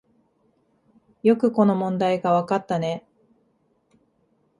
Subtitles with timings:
[1.21, 3.05] よくこの問題がわかったね